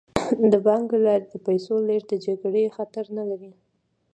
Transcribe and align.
د 0.51 0.53
بانک 0.65 0.85
له 0.93 0.99
لارې 1.05 1.25
د 1.27 1.35
پیسو 1.45 1.75
لیږد 1.87 2.07
د 2.11 2.13
جګړې 2.25 2.73
خطر 2.75 3.05
نه 3.17 3.23
لري. 3.29 3.51